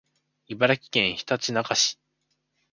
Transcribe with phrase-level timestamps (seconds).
[0.47, 1.99] 茨城県ひたちなか市